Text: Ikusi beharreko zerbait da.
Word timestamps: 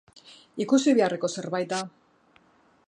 Ikusi 0.65 0.95
beharreko 0.99 1.31
zerbait 1.41 1.75
da. 1.77 1.83